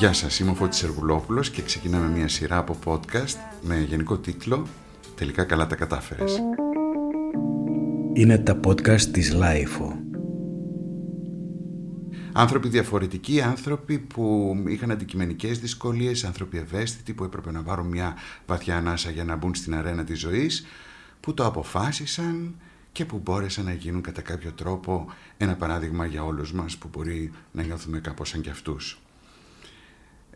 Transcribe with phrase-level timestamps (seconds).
[0.00, 4.66] Γεια σας, είμαι ο Φώτης Σεργουλόπουλος και ξεκινάμε μια σειρά από podcast με γενικό τίτλο
[5.14, 6.38] «Τελικά καλά τα κατάφερες».
[8.12, 9.96] Είναι τα podcast της LiFO.
[12.32, 18.14] Άνθρωποι διαφορετικοί, άνθρωποι που είχαν αντικειμενικές δυσκολίες, άνθρωποι ευαίσθητοι που έπρεπε να πάρουν μια
[18.46, 20.66] βαθιά ανάσα για να μπουν στην αρένα της ζωής,
[21.20, 22.54] που το αποφάσισαν
[22.92, 25.06] και που μπόρεσαν να γίνουν κατά κάποιο τρόπο
[25.36, 29.00] ένα παράδειγμα για όλους μας που μπορεί να νιώθουμε κάπως σαν κι αυτούς.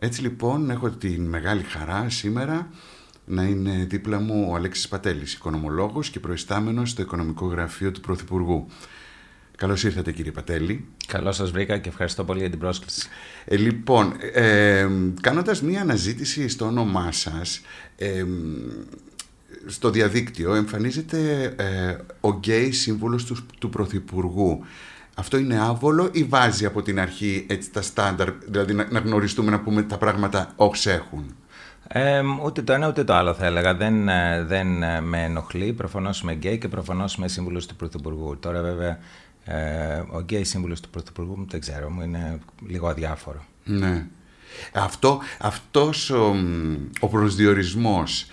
[0.05, 2.69] Έτσι λοιπόν έχω την μεγάλη χαρά σήμερα
[3.25, 8.67] να είναι δίπλα μου ο Αλέξης Πατέλης, οικονομολόγος και προϊστάμενος στο Οικονομικό Γραφείο του Πρωθυπουργού.
[9.57, 10.85] Καλώς ήρθατε κύριε Πατέλη.
[11.07, 13.07] Καλώς σας βρήκα και ευχαριστώ πολύ για την πρόσκληση.
[13.45, 14.87] Ε, λοιπόν, ε,
[15.21, 17.61] κάνοντας μία αναζήτηση στο όνομά σας,
[17.95, 18.25] ε,
[19.65, 24.65] στο διαδίκτυο εμφανίζεται ε, ο γκέι σύμβολος του, του Πρωθυπουργού.
[25.17, 29.51] Αυτό είναι άβολο ή βάζει από την αρχή έτσι τα στάνταρ, δηλαδή να, να γνωριστούμε
[29.51, 31.35] να πούμε τα πράγματα ως έχουν;
[31.87, 33.75] Ε, ούτε το ένα ούτε το άλλο θα έλεγα.
[33.75, 35.73] Δεν, ε, δεν ε, με ενοχλεί.
[35.73, 38.37] Προφανώς είμαι γκέι και προφανώς είμαι σύμβουλος του Πρωθυπουργού.
[38.39, 38.99] Τώρα, βέβαια,
[39.45, 43.45] ε, ο γκέι σύμβουλος του Πρωθυπουργού δεν ξέρω, μου είναι λίγο αδιάφορο.
[43.63, 44.05] Ναι.
[44.73, 46.35] Αυτό, αυτός ο,
[46.99, 48.25] ο προσδιορισμός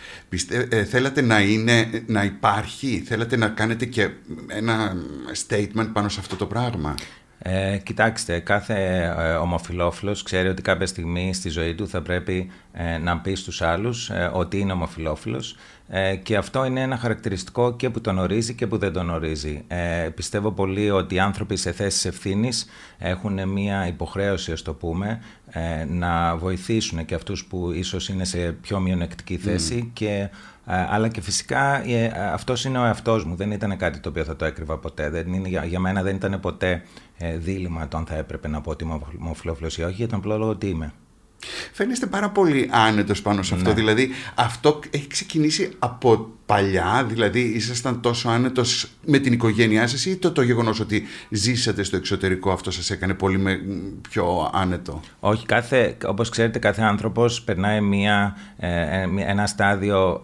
[0.69, 4.11] ε, θέλατε να, είναι, να υπάρχει, θέλατε να κάνετε και
[4.47, 4.97] ένα
[5.49, 6.95] statement πάνω σε αυτό το πράγμα;
[7.45, 12.99] Ε, κοιτάξτε, κάθε ε, ομοφιλόφιλος ξέρει ότι κάποια στιγμή στη ζωή του θα πρέπει ε,
[12.99, 15.57] να πει στους άλλους ε, ότι είναι ομοφιλόφιλος
[15.89, 19.65] ε, και αυτό είναι ένα χαρακτηριστικό και που τον ορίζει και που δεν τον ορίζει.
[20.15, 22.67] πιστεύω πολύ ότι οι άνθρωποι σε θέσεις ευθύνης
[22.99, 25.21] έχουν μια υποχρέωση, ας το πούμε,
[25.89, 30.29] να βοηθήσουν και αυτούς που ίσως είναι σε πιο μειονεκτική θέση και
[30.65, 31.83] αλλά και φυσικά
[32.33, 33.35] αυτός είναι ο εαυτός μου.
[33.35, 35.11] Δεν ήταν κάτι το οποίο θα το έκρυβα ποτέ.
[35.11, 36.83] Δεν είναι, για, μένα δεν ήταν ποτέ
[37.39, 40.39] δίλημα το αν θα έπρεπε να πω ότι είμαι ομοφυλόφιλο ή όχι, για τον απλό
[40.39, 40.93] λόγο ότι είμαι.
[41.73, 43.69] Φαίνεστε πάρα πολύ άνετος πάνω σε αυτό.
[43.69, 43.75] Ναι.
[43.75, 50.17] Δηλαδή, αυτό έχει ξεκινήσει από παλιά, δηλαδή ήσασταν τόσο άνετος με την οικογένειά σας ή
[50.17, 53.61] το, το γεγονός ότι ζήσατε στο εξωτερικό αυτό σας έκανε πολύ με,
[54.09, 60.21] πιο άνετο; Όχι, κάθε, όπως ξέρετε κάθε άνθρωπος περνάει μια, ε, ε, ένα στάδιο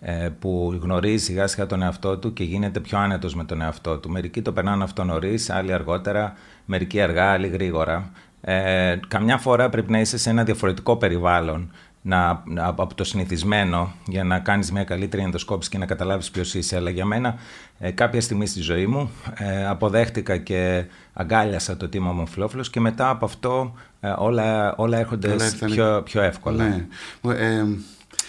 [0.00, 3.98] ε, που γνωρίζει σιγά σιγά τον εαυτό του και γίνεται πιο άνετος με τον εαυτό
[3.98, 4.10] του.
[4.10, 8.10] Μερικοί το περνάνε αυτό νωρίς, άλλοι αργότερα, μερικοί αργά, άλλοι γρήγορα.
[8.44, 11.70] Ε, καμιά φορά πρέπει να είσαι σε ένα διαφορετικό περιβάλλον
[12.02, 16.76] να, από το συνηθισμένο για να κάνεις μια καλύτερη ενδοσκόπηση και να καταλάβεις ποιος είσαι.
[16.76, 17.34] Αλλά για μένα
[17.78, 22.80] ε, κάποια στιγμή στη ζωή μου ε, αποδέχτηκα και αγκάλιασα το τίμα μου φιλόφιλος και
[22.80, 26.68] μετά από αυτό ε, όλα, όλα έρχονται πιο, πιο εύκολα.
[26.68, 26.86] Ναι.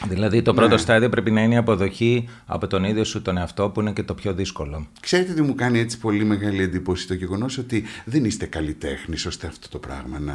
[0.08, 0.82] Δηλαδή το πρώτο ναι.
[0.82, 4.04] στάδιο πρέπει να είναι η αποδοχή από τον ίδιο σου τον εαυτό που είναι και
[4.04, 4.88] το πιο δύσκολο.
[5.00, 9.48] Ξέρετε τι μου κάνει έτσι πολύ μεγάλη εντύπωση το γεγονός ότι δεν είστε καλλιτέχνη ώστε
[9.48, 10.34] αυτό το πράγμα να,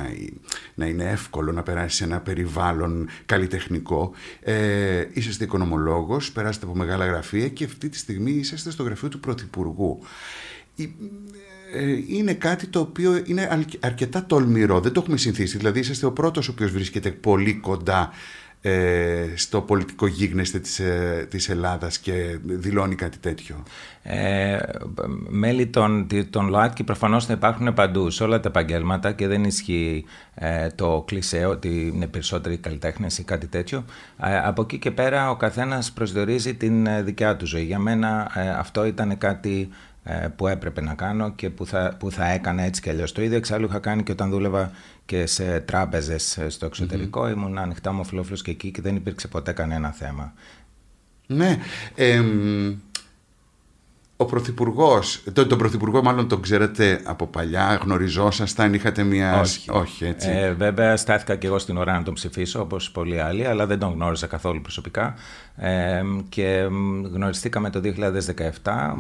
[0.75, 4.13] να είναι εύκολο να περάσει σε ένα περιβάλλον καλλιτεχνικό.
[4.41, 9.21] Ε, είσαστε οικονομολόγος, περάσετε από μεγάλα γραφεία και αυτή τη στιγμή είσαστε στο γραφείο του
[9.21, 9.99] Πρωθυπουργού.
[11.75, 15.57] Ε, είναι κάτι το οποίο είναι αρκετά τολμηρό, δεν το έχουμε συνηθίσει.
[15.57, 18.48] Δηλαδή είσαστε ο πρώτος ο οποίος βρίσκεται πολύ κοντά ε,
[19.35, 23.63] στο πολιτικό γίγνεσθε της, ε, της Ελλάδας και δηλώνει κάτι τέτοιο;
[24.03, 24.59] Ε,
[25.29, 30.05] μέλη των, των ΛΟΑΤΚΙ προφανώς θα υπάρχουν παντού σε όλα τα επαγγέλματα και δεν ισχύει
[30.35, 33.85] ε, το κλισέ ότι είναι περισσότεροι καλλιτέχνες ή κάτι τέτοιο.
[34.23, 37.65] Ε, από εκεί και πέρα ο καθένας προσδιορίζει την ε, δικιά του ζωή.
[37.65, 39.69] Για μένα αυτό ήταν κάτι
[40.37, 43.13] που έπρεπε να κάνω και που θα, που θα έκανα έτσι και αλλιώς.
[43.13, 44.71] Το ίδιο εξάλλου είχα κάνει και όταν δούλευα
[45.05, 47.25] και σε τράπεζες στο εξωτερικό.
[47.25, 47.31] Mm-hmm.
[47.31, 48.05] Ήμουν ανοιχτά μου
[48.43, 50.33] και εκεί και δεν υπήρξε ποτέ κανένα θέμα.
[51.27, 51.59] Ναι.
[54.21, 59.41] Ο Πρωθυπουργός, τον, τον Πρωθυπουργό μάλλον τον ξέρετε από παλιά, γνωριζόσασταν, είχατε μια.
[59.41, 60.31] Όχι, Όχι έτσι.
[60.31, 63.79] Ε, βέβαια, στάθηκα και εγώ στην ώρα να τον ψηφίσω, όπως πολλοί άλλοι, αλλά δεν
[63.79, 65.15] τον γνώριζα καθόλου προσωπικά.
[65.57, 66.69] Ε, και
[67.13, 67.91] γνωριστήκαμε το 2017,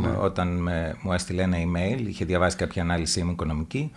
[0.00, 0.08] ναι.
[0.20, 3.92] όταν με, μου έστειλε ένα email, είχε διαβάσει κάποια ανάλυση μου οικονομική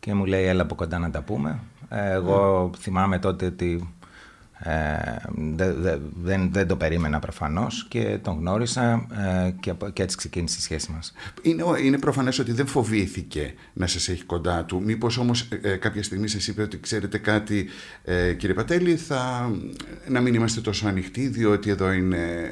[0.00, 1.58] και μου λέει έλα από κοντά να τα πούμε.
[1.88, 3.88] Ε, εγώ θυμάμαι τότε ότι
[4.58, 5.16] ε,
[6.22, 9.06] δεν, δεν το περίμενα προφανώς και τον γνώρισα
[9.46, 11.12] ε, και, και έτσι ξεκίνησε η σχέση μας.
[11.42, 14.82] Είναι, είναι προφανές ότι δεν φοβήθηκε να σας έχει κοντά του.
[14.82, 17.68] Μήπως όμως ε, κάποια στιγμή σας είπε ότι ξέρετε κάτι
[18.36, 19.50] κύριε Πατέλη θα,
[20.08, 22.50] να μην είμαστε τόσο ανοιχτοί διότι εδώ είναι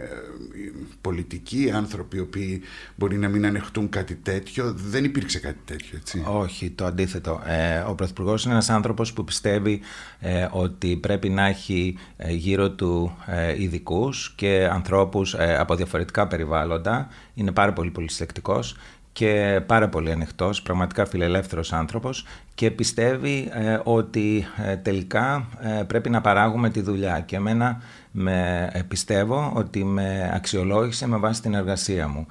[1.00, 2.62] πολιτικοί άνθρωποι οι οποίοι
[2.96, 4.72] μπορεί να μην ανεχτούν κάτι τέτοιο.
[4.76, 6.24] Δεν υπήρξε κάτι τέτοιο, έτσι.
[6.26, 7.42] Όχι, το αντίθετο.
[7.46, 9.80] Ε, ο Πρωθυπουργός είναι ένας άνθρωπος που πιστεύει
[10.20, 17.08] ε, ότι πρέπει να έχει ε, γύρω του ε, ειδικούς και ανθρώπους από διαφορετικά περιβάλλοντα.
[17.34, 18.76] Είναι πάρα πολύ πολυσυλλεκτικός
[19.14, 26.10] και πάρα πολύ ανοιχτός, πραγματικά φιλελεύθερος άνθρωπος και πιστεύει ε, ότι ε, τελικά ε, πρέπει
[26.10, 27.82] να παράγουμε τη δουλειά και εμένα
[28.16, 32.26] με, πιστεύω ότι με αξιολόγησε με βάση την εργασία μου.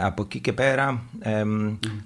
[0.00, 1.02] από εκεί και πέρα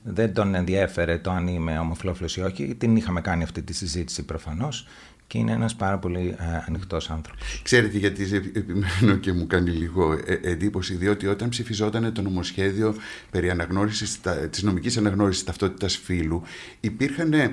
[0.03, 2.75] δεν τον ενδιέφερε το αν είμαι ομοφυλόφιλος ή όχι.
[2.75, 4.87] Την είχαμε κάνει αυτή τη συζήτηση προφανώς
[5.33, 7.61] και είναι ένας πάρα πολύ ε, ανοιχτός άνθρωπος.
[7.63, 12.95] Ξέρετε γιατί επιμένω και μου κάνει λίγο ε, εντύπωση διότι όταν ψηφιζόταν το νομοσχέδιο
[13.31, 14.21] περί αναγνώρισης,
[14.51, 16.43] της νομικής αναγνώρισης ταυτότητας φύλου
[16.81, 17.49] υπήρχαν ε,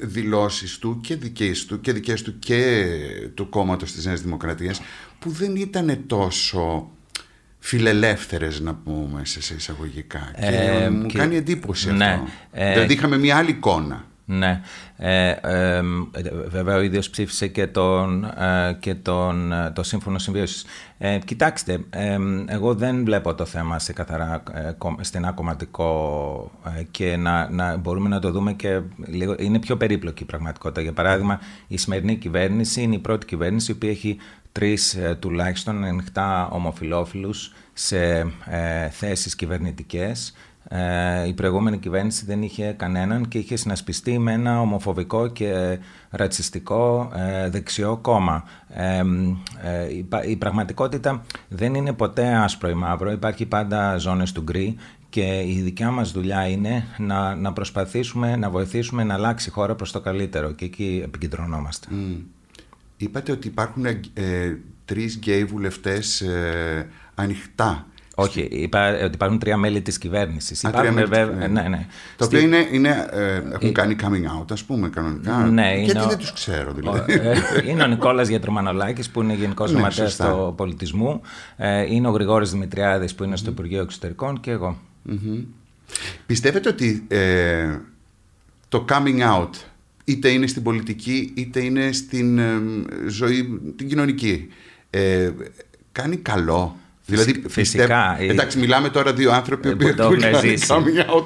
[0.00, 2.86] δηλώσεις του και δικές του και δικές του και
[3.34, 4.80] του κόμματος της Νέας Δημοκρατίας
[5.18, 6.90] που δεν ήταν τόσο
[7.58, 12.26] φιλελεύθερες να πούμε σε εισαγωγικά και ε, μου κάνει εντύπωση ναι, αυτό.
[12.52, 14.07] Ε, δηλαδή είχαμε μια άλλη εικόνα.
[14.30, 14.60] Ναι.
[14.96, 15.82] Ε, ε,
[16.46, 20.64] βέβαια ο ίδιος ψήφισε και, τον, ε, και τον, ε, το Σύμφωνο Συμβίωσης.
[20.98, 21.84] Ε, κοιτάξτε,
[22.46, 24.42] εγώ δεν βλέπω το θέμα σε καθαρά
[25.00, 26.50] στενά κομματικό
[26.90, 29.34] και να, να μπορούμε να το δούμε και λίγο...
[29.38, 30.80] Είναι πιο περίπλοκη η πραγματικότητα.
[30.80, 34.16] Για παράδειγμα, η σημερινή κυβέρνηση είναι η πρώτη κυβέρνηση η οποία έχει
[34.52, 38.32] τρεις τουλάχιστον ανοιχτά ομοφιλόφιλους σε
[38.90, 40.47] θέσεις κυβερνητικές ε,
[41.26, 45.78] η προηγούμενη κυβέρνηση δεν είχε κανέναν και είχε συνασπιστεί με ένα ομοφοβικό και
[46.10, 48.44] ρατσιστικό ε, δεξιό κόμμα.
[48.68, 49.02] Ε,
[50.28, 54.76] η, πραγματικότητα δεν είναι ποτέ άσπρο ή μαύρο, υπάρχει πάντα ζώνες του γκρι
[55.08, 59.74] και η δικιά μας δουλειά είναι να, να προσπαθήσουμε να βοηθήσουμε να αλλάξει η χώρα
[59.74, 61.88] προς το καλύτερο και εκεί επικεντρωνόμαστε.
[61.90, 62.20] Mm.
[62.96, 63.96] Είπατε ότι υπάρχουν ε,
[64.84, 66.24] τρεις γκέι βουλευτές
[67.14, 67.86] ανοιχτά
[68.20, 70.62] όχι, είπα ότι υπάρχουν τρία μέλη της κυβέρνησης.
[70.62, 71.48] Υπάρχουν βέβαια.
[71.48, 71.86] Ναι, ναι.
[72.16, 75.36] Τα οποία είναι, είναι, ε, έχουν κάνει coming out, ας πούμε, κανονικά.
[75.36, 77.12] Ναι, Γιατί δεν τους ξέρω, δηλαδή.
[77.12, 77.34] Ε,
[77.66, 81.20] είναι ο Νικόλας Γιατρομανολάκης, που είναι γενικός ναι, γραμματέας του πολιτισμού.
[81.56, 84.78] Ε, είναι ο Γρηγόρης Δημητριάδης, που είναι στο Υπουργείο Εξωτερικών και εγώ.
[86.26, 87.76] Πιστεύετε ότι ε,
[88.68, 89.50] το coming out
[90.04, 92.40] είτε είναι στην πολιτική είτε είναι στην
[93.06, 94.48] ζωή την κοινωνική
[95.92, 96.76] κάνει καλό
[97.08, 98.16] Δηλαδή, Φυσικά.
[98.20, 100.66] εντάξει, μιλάμε τώρα δύο άνθρωποι που έχουν ζήσει.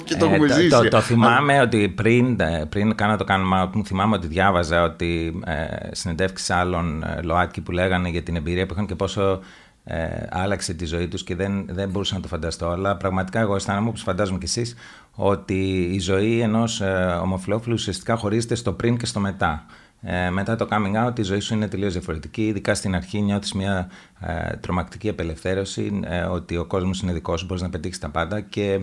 [0.05, 0.69] και το έχουμε ζήσει.
[0.69, 2.39] Το, το θυμάμαι ότι πριν,
[2.69, 7.73] πριν κάνω το κάνουμε μου θυμάμαι ότι διάβαζα ότι ε, συνεντεύξεις άλλων ε, ΛΟΑΤΚΙ που
[7.73, 9.41] λέγανε για την εμπειρία που είχαν και πόσο
[9.85, 12.69] ε, άλλαξε τη ζωή τους και δεν, δεν μπορούσα να το φανταστώ.
[12.69, 14.75] Αλλά πραγματικά εγώ αισθάνομαι, όπως φαντάζομαι κι εσείς,
[15.15, 19.67] ότι η ζωή ενός ε, ομοφυλόφιλου ουσιαστικά χωρίζεται στο πριν και στο μετά.
[20.05, 22.47] Ε, μετά το coming out η ζωή σου είναι τελείως διαφορετική.
[22.47, 23.91] Ειδικά στην αρχή νιώθεις μια
[24.21, 28.41] ε, τρομακτική απελευθέρωση ε, ότι ο κόσμος είναι δικός σου, μπορείς να πετύχεις τα πάντα
[28.41, 28.81] και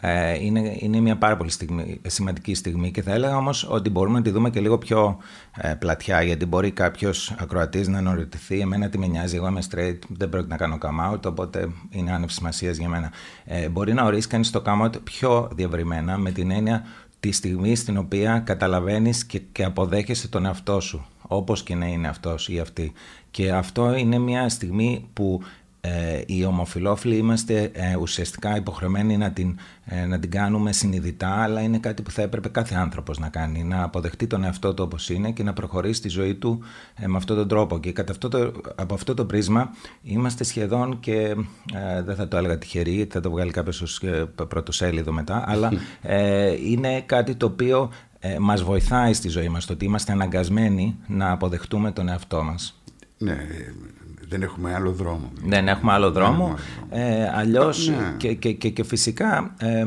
[0.00, 4.18] ε, είναι, είναι μια πάρα πολύ στιγμή, σημαντική στιγμή και θα έλεγα όμως ότι μπορούμε
[4.18, 5.18] να τη δούμε και λίγο πιο
[5.56, 9.98] ε, πλατιά γιατί μπορεί κάποιος ακροατής να αναρωτηθεί εμένα τι με νοιάζει, εγώ είμαι straight,
[10.08, 13.12] δεν πρόκειται να κάνω come out οπότε είναι άνευ σημασίας για μένα.
[13.44, 16.84] Ε, μπορεί να ορίσει κανείς το come out πιο διευρυμένα με την έννοια
[17.20, 22.08] τη στιγμή στην οποία καταλαβαίνεις και, και αποδέχεσαι τον εαυτό σου, όπως και να είναι
[22.08, 22.92] αυτός ή αυτή.
[23.30, 25.42] Και αυτό είναι μια στιγμή που
[25.86, 31.60] ε, οι ομοφιλόφιλοι είμαστε ε, ουσιαστικά υποχρεωμένοι να την, ε, να την κάνουμε συνειδητά, αλλά
[31.60, 35.10] είναι κάτι που θα έπρεπε κάθε άνθρωπος να κάνει, να αποδεχτεί τον εαυτό του όπως
[35.10, 36.60] είναι και να προχωρήσει τη ζωή του
[36.94, 37.78] ε, με αυτόν τον τρόπο.
[37.78, 39.70] Και κατά αυτό το, από αυτό το πρίσμα
[40.02, 41.18] είμαστε σχεδόν και
[41.74, 44.02] ε, δεν θα το έλεγα τυχεροί, θα το βγάλει κάποιος ως
[44.48, 45.72] πρωτοσέλιδο μετά, αλλά
[46.70, 47.90] είναι κάτι το οποίο
[48.40, 52.80] μας βοηθάει στη ζωή μας, το ότι είμαστε αναγκασμένοι να αποδεχτούμε τον εαυτό μας.
[53.18, 53.36] Ναι,
[54.28, 55.32] δεν έχουμε άλλο δρόμο.
[55.44, 56.54] Δεν έχουμε άλλο δρόμο.
[56.90, 58.14] Ε, αλλιώς ναι.
[58.16, 59.84] και, και, και, και, φυσικά ε,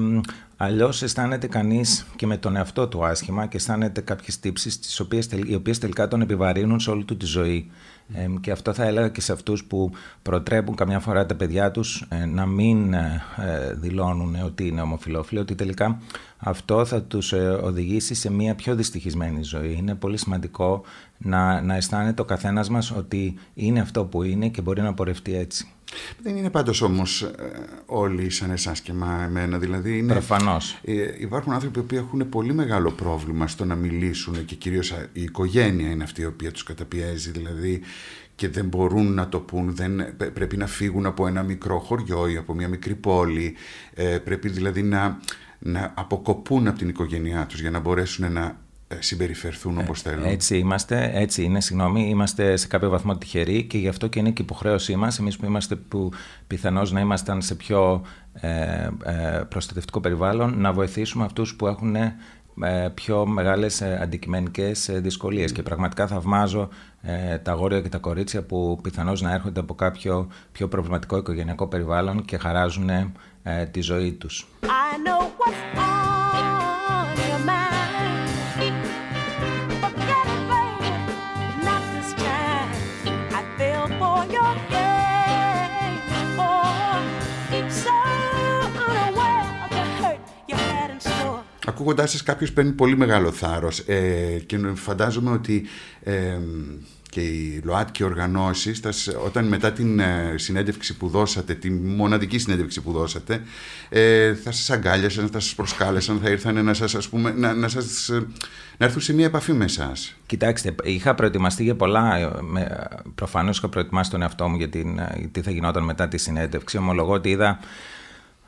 [0.58, 5.29] αλλιώς αισθάνεται κανείς και με τον εαυτό του άσχημα και αισθάνεται κάποιες τύψεις τις οποίες,
[5.46, 7.72] οι οποίες τελικά τον επιβαρύνουν σε όλη του τη ζωή.
[8.13, 9.91] Ε, και αυτό θα έλεγα και σε αυτούς που
[10.22, 13.22] προτρέπουν καμιά φορά τα παιδιά τους ε, να μην ε,
[13.74, 16.00] δηλώνουν ότι είναι ομοφιλόφιλοι, ότι τελικά
[16.39, 17.31] αυτό θα τους
[17.62, 19.75] οδηγήσει σε μια πιο δυστυχισμένη ζωή.
[19.77, 20.84] Είναι πολύ σημαντικό
[21.17, 25.36] να, να αισθάνεται ο καθένας μας ότι είναι αυτό που είναι και μπορεί να πορευτεί
[25.36, 25.67] έτσι.
[26.24, 27.31] Δεν είναι πάντως όμως ε,
[27.86, 29.58] όλοι σαν εσάς και εμένα.
[29.58, 30.79] Δηλαδή είναι, Προφανώς.
[30.84, 35.89] Ε, υπάρχουν άνθρωποι που έχουν πολύ μεγάλο πρόβλημα στο να μιλήσουν και κυρίως η οικογένεια
[35.89, 37.31] είναι αυτή η οποία τους καταπιέζει.
[37.31, 37.81] Δηλαδή
[38.36, 42.38] και δεν μπορούν να το πούν, δεν, πρέπει να φύγουν από ένα μικρό χωριό ή
[42.38, 43.55] από μια μικρή πόλη.
[43.93, 45.19] Ε, πρέπει δηλαδή να,
[45.59, 48.57] να αποκοπούν από την οικογένειά τους για να μπορέσουν να
[48.91, 50.25] ε, συμπεριφερθούν όπως θέλουν.
[50.25, 54.31] Έτσι είμαστε, έτσι είναι, συγγνώμη, είμαστε σε κάποιο βαθμό τυχεροί και γι' αυτό και είναι
[54.31, 56.11] και υποχρέωσή μας, εμείς που είμαστε που
[56.47, 58.01] πιθανώς να ήμασταν σε πιο
[58.33, 58.49] ε,
[59.03, 61.95] ε, προστατευτικό περιβάλλον, να βοηθήσουμε αυτούς που έχουν
[62.93, 66.69] πιο μεγάλες αντικειμενικές δυσκολίες και πραγματικά θαυμάζω
[67.43, 72.25] τα αγόρια και τα κορίτσια που πιθανώς να έρχονται από κάποιο πιο προβληματικό οικογενειακό περιβάλλον
[72.25, 72.89] και χαράζουν
[73.72, 74.48] τη ζωή τους.
[91.79, 93.79] ακούγοντάς σα, κάποιος παίρνει πολύ μεγάλο θάρρος.
[93.79, 95.65] Ε, και φαντάζομαι ότι
[96.03, 96.39] ε,
[97.09, 98.81] και οι ΛΟΑΤΚΙ οργανώσεις,
[99.25, 103.41] όταν μετά την ε, συνέντευξη που δώσατε, τη μοναδική συνέντευξη που δώσατε,
[103.89, 107.67] ε, θα σας αγκάλιασαν, θα σας προσκάλεσαν, θα ήρθαν να σας, ας πούμε, να, να,
[107.67, 108.09] σας,
[108.77, 110.15] να έρθουν σε μια επαφή με εσάς.
[110.25, 112.31] Κοιτάξτε, είχα προετοιμαστεί για πολλά.
[113.15, 114.99] Προφανώς είχα προετοιμάσει τον εαυτό μου για την,
[115.31, 116.77] τι θα γινόταν μετά τη συνέντευξη.
[116.77, 117.59] Ομολογώ ότι είδα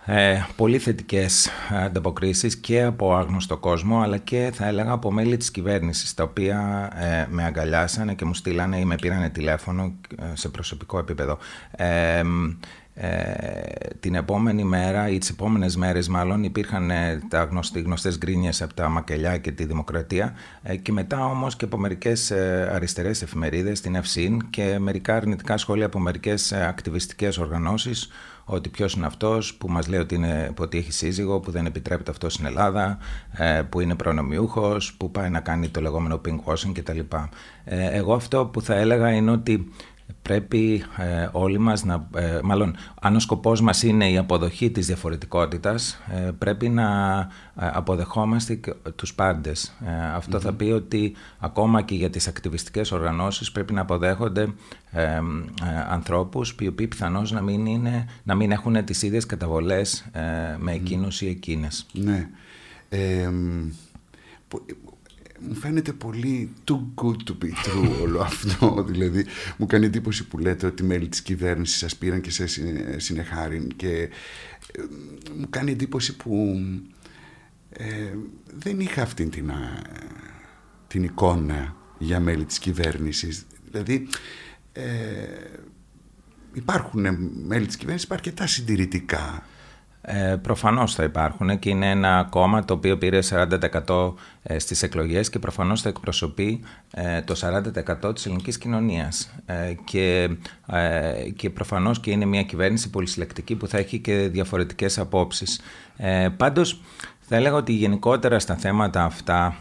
[0.05, 5.51] ε, πολύ θετικές ανταποκρίσεις και από άγνωστο κόσμο αλλά και θα έλεγα από μέλη της
[5.51, 10.49] κυβέρνησης τα οποία ε, με αγκαλιάσανε και μου στείλανε ή με πήρανε τηλέφωνο ε, σε
[10.49, 11.37] προσωπικό επίπεδο.
[11.71, 12.21] Ε,
[13.99, 16.91] την επόμενη μέρα ή τις επόμενες μέρες μάλλον υπήρχαν
[17.27, 20.33] τα γνωστοί, γνωστές γκρίνιες από τα Μακελιά και τη Δημοκρατία
[20.81, 22.31] και μετά όμως και από μερικές
[22.71, 28.09] αριστερές εφημερίδες, την Ευσύν και μερικά αρνητικά σχόλια από μερικές ακτιβιστικές οργανώσεις
[28.45, 32.11] ότι ποιος είναι αυτός που μας λέει ότι, είναι, ότι έχει σύζυγο, που δεν επιτρέπεται
[32.11, 32.97] αυτό στην Ελλάδα,
[33.31, 36.99] ε, που είναι προνομιούχος, που πάει να κάνει το λεγόμενο pinkwashing κτλ.
[37.63, 39.71] Ε, εγώ αυτό που θα έλεγα είναι ότι
[40.21, 44.85] πρέπει ε, όλοι μας να, ε, μάλλον αν ο σκοπός μας είναι η αποδοχή της
[44.85, 47.17] διαφορετικότητας ε, πρέπει να
[47.59, 48.59] ε, αποδεχόμαστε
[48.95, 49.73] τους πάντες.
[50.15, 54.53] αυτο θα πει ότι ακόμα και για τις ακτιβιστικές οργανώσεις πρέπει να αποδέχονται
[55.89, 60.05] ανθρώπους οι οποίοι πιθανώς να μην, είναι, να μην έχουν τις ίδιες καταβολές
[60.57, 61.85] με εκείνους ή εκείνες.
[61.91, 62.27] Ναι
[65.47, 68.75] μου φαίνεται πολύ too good to be true όλο αυτό.
[68.89, 69.25] δηλαδή,
[69.57, 72.45] μου κάνει εντύπωση που λέτε ότι μέλη της κυβέρνησης σας πήραν και σε
[72.97, 74.09] συνεχάριν και
[74.71, 74.81] ε,
[75.37, 76.59] μου κάνει εντύπωση που
[77.69, 78.13] ε,
[78.57, 79.51] δεν είχα αυτή την,
[80.87, 83.45] την εικόνα για μέλη της κυβέρνησης.
[83.71, 84.07] Δηλαδή,
[84.73, 84.83] ε,
[86.53, 87.01] υπάρχουν
[87.45, 89.45] μέλη της κυβέρνησης, υπάρχει αρκετά συντηρητικά.
[90.03, 93.19] Ε, προφανώς θα υπάρχουν και είναι ένα κόμμα το οποίο πήρε
[93.85, 96.59] 40% ε, στις εκλογές και προφανώς θα εκπροσωπεί
[96.91, 97.35] ε, το
[98.07, 100.29] 40% της ελληνικής κοινωνίας ε, και,
[101.35, 105.61] και προφανώς και είναι μια κυβέρνηση πολυσυλλεκτική που θα έχει και διαφορετικές απόψεις.
[106.37, 106.81] Πάντως
[107.19, 109.55] θα έλεγα ότι γενικότερα στα θέματα αυτά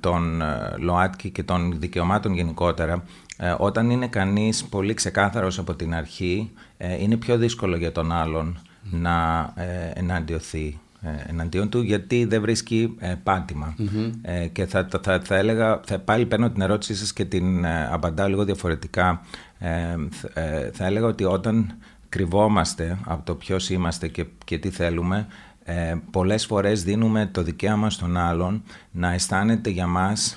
[0.00, 0.42] των
[0.78, 3.04] ΛΟΑΤΚΙ και των δικαιωμάτων γενικότερα
[3.58, 6.50] όταν είναι κανείς πολύ ξεκάθαρος από την αρχή
[6.98, 8.58] είναι πιο δύσκολο για τον άλλον
[8.90, 13.74] να ε, εναντιωθεί ε, εναντίον του γιατί δεν βρίσκει ε, πατημα
[14.22, 17.88] ε, και θα, θα, θα, έλεγα, θα πάλι παίρνω την ερώτησή σας και την ε,
[17.90, 19.20] απαντάω λίγο διαφορετικά.
[20.72, 21.74] Θα έλεγα ότι όταν
[22.08, 25.26] κρυβόμαστε από το ποιος είμαστε και, και τι θέλουμε
[25.64, 30.36] ε, πολλές φορές δίνουμε το δικαίωμα στον άλλον να αισθάνεται για μας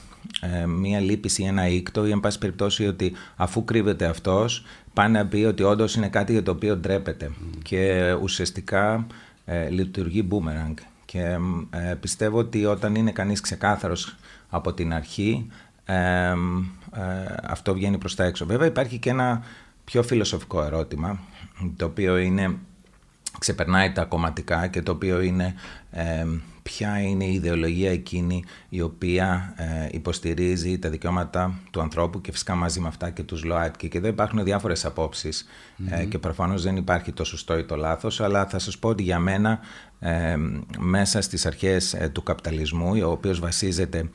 [0.68, 4.64] μία λύπηση ή ένα ήκτο ή εν πάση περιπτώσει ότι αφού κρύβεται αυτός
[4.96, 9.08] πάει να πει ότι όντως είναι κάτι για το οποίο ντρέπεται και ουσιαστικά
[9.46, 10.74] ε, λειτουργεί boomerang.
[11.06, 11.38] Και
[11.70, 14.16] ε, πιστεύω ότι όταν είναι κανείς ξεκάθαρος
[14.50, 15.48] από την αρχή,
[15.86, 16.34] ε,
[17.44, 18.46] αυτό βγαίνει προς τα έξω.
[18.46, 19.44] Βέβαια υπάρχει και ένα
[19.86, 21.20] πιο φιλοσοφικό ερώτημα,
[21.76, 22.58] το οποίο είναι,
[23.40, 25.54] ξεπερνάει τα κομματικά και το οποίο είναι
[26.70, 32.56] ποια είναι η ιδεολογία εκείνη η οποία ε, υποστηρίζει τα δικαιώματα του ανθρώπου και φυσικά
[32.56, 33.88] μαζί με αυτά και τους ΛΟΑΤΚΙ.
[33.88, 34.86] Και εδώ υπάρχουν διάφορες
[35.90, 39.04] ε, και προφανώς δεν υπάρχει το σωστό ή το λάθος, αλλά θα σας πω ότι
[39.04, 39.60] για μένα
[40.00, 40.36] ε,
[40.80, 44.10] μέσα στις αρχές ε, του καπιταλισμού, ο οποίος βασίζεται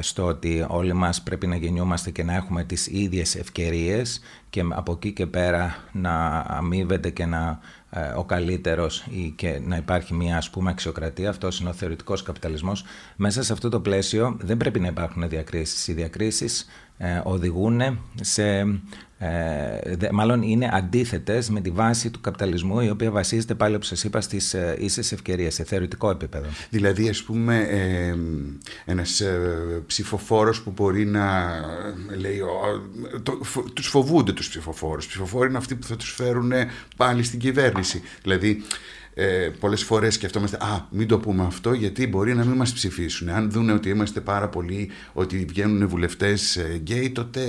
[0.00, 4.92] στο ότι όλοι μας πρέπει να γεννιόμαστε και να έχουμε τις ίδιες ευκαιρίες και από
[4.92, 7.58] εκεί και πέρα να αμείβεται και να
[8.16, 12.84] ο καλύτερος ή και να υπάρχει μια ας πούμε αξιοκρατία, αυτός είναι ο θεωρητικός καπιταλισμός.
[13.16, 15.88] Μέσα σε αυτό το πλαίσιο δεν πρέπει να υπάρχουν διακρίσεις.
[15.88, 16.66] Οι διακρίσεις
[16.98, 17.80] ε, οδηγούν
[18.20, 18.60] σε
[19.18, 19.78] ε,
[20.12, 24.20] μάλλον είναι αντίθετες με τη βάση του καπιταλισμού η οποία βασίζεται πάλι όπως σας είπα
[24.20, 26.46] στις ε, ίσες ευκαιρίες σε θεωρητικό επίπεδο.
[26.70, 28.14] Δηλαδή ας πούμε ε,
[28.84, 31.54] ένας ε, ψηφοφόρος που μπορεί να
[32.12, 32.40] ε, λέει
[33.22, 33.40] το,
[33.74, 35.06] τους φοβούνται τους ψηφοφόρους.
[35.06, 36.52] ψηφοφόροι είναι αυτοί που θα τους φέρουν
[36.96, 38.02] πάλι στην κυβέρνηση.
[38.22, 38.62] Δηλαδή
[39.18, 43.28] ε, πολλές φορές σκεφτόμαστε «Α, μην το πούμε αυτό γιατί μπορεί να μην μας ψηφίσουν».
[43.28, 47.40] Αν δούνε ότι είμαστε πάρα πολλοί, ότι βγαίνουν βουλευτές ε, γκέι, τότε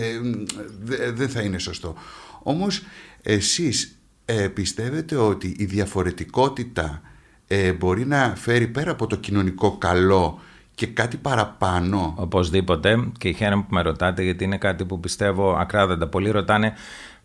[1.14, 1.96] δεν θα είναι σωστό.
[2.44, 2.82] Όμως
[3.22, 7.02] εσείς ε, πιστεύετε ότι η διαφορετικότητα
[7.48, 10.40] ε, μπορεί να φέρει πέρα από το κοινωνικό καλό
[10.76, 16.08] και κάτι παραπάνω; Οπωσδήποτε και χαίρομαι που με ρωτάτε γιατί είναι κάτι που πιστεύω ακράδαντα.
[16.08, 16.74] Πολλοί ρωτάνε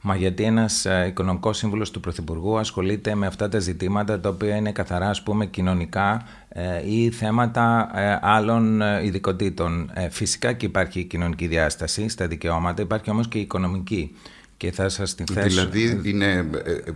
[0.04, 4.56] Μα γιατί ένας ε, οικονομικός σύμβουλος του Πρωθυπουργού ασχολείται με αυτά τα ζητήματα τα οποία
[4.56, 9.90] είναι καθαρά ας πούμε κοινωνικά ε, ή θέματα ε, άλλων ειδικοτήτων.
[10.11, 14.16] Φυσικά και υπάρχει η κοινωνική διάσταση στα δικαιώματα, υπάρχει όμως και η οικονομική.
[14.56, 15.49] Και θα σας την θέσω...
[15.49, 16.47] Δηλαδή είναι,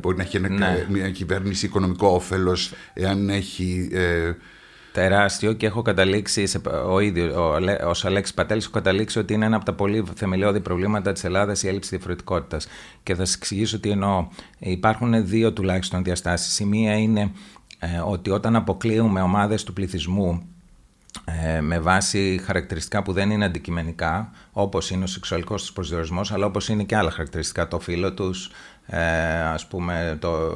[0.01, 0.87] μπορεί να έχει ναι.
[0.89, 3.89] μια κυβέρνηση οικονομικό όφελος εάν έχει
[4.97, 9.45] τεράστιο και έχω καταλήξει, σε, ο ίδιο, ο, ως Αλέξης Πατέλης, έχω καταλήξει ότι είναι
[9.45, 12.67] ένα από τα πολύ θεμελιώδη προβλήματα της Ελλάδας η έλλειψη διαφορετικότητας.
[13.03, 14.27] Και θα σας εξηγήσω τι εννοώ.
[14.59, 16.59] Υπάρχουν δύο τουλάχιστον διαστάσεις.
[16.59, 17.33] Η μία είναι
[17.79, 20.43] ε, ότι όταν αποκλείουμε ομάδες του πληθυσμού
[21.25, 26.47] ε, με βάση χαρακτηριστικά που δεν είναι αντικειμενικά, όπως είναι ο σεξουαλικός τους προσδιορισμός, αλλά
[26.47, 28.51] όπως είναι και άλλα χαρακτηριστικά, το φύλλο τους,
[28.87, 30.53] ε, ας πούμε το,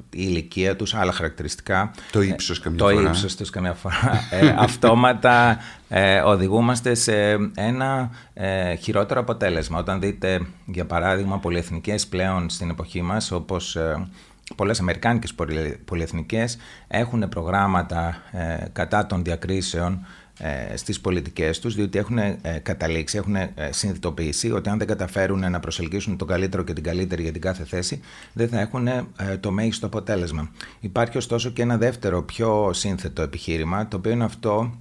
[0.10, 1.90] ηλικία τους, άλλα χαρακτηριστικά.
[2.12, 3.02] Το ύψος καμιά το φορά.
[3.02, 4.20] Το ύψος τους καμιά φορά.
[4.30, 9.78] Ε, αυτόματα ε, οδηγούμαστε σε ένα ε, χειρότερο αποτέλεσμα.
[9.78, 14.08] Όταν δείτε, για παράδειγμα, πολυεθνικές πλέον στην εποχή μας, όπως ε,
[14.56, 15.34] πολλές αμερικάνικες
[15.84, 16.56] πολυεθνικές,
[16.88, 20.06] έχουν προγράμματα ε, κατά των διακρίσεων
[20.38, 25.50] ε, στις πολιτικές τους, διότι έχουν ε, καταλήξει, έχουν ε, συνειδητοποιήσει ότι αν δεν καταφέρουν
[25.50, 28.00] να προσελκύσουν τον καλύτερο και την καλύτερη για την κάθε θέση,
[28.32, 28.88] δεν θα έχουν
[29.40, 30.50] το μέγιστο αποτέλεσμα.
[30.80, 34.74] Υπάρχει ωστόσο και ένα δεύτερο πιο σύνθετο επιχείρημα, το οποίο είναι αυτό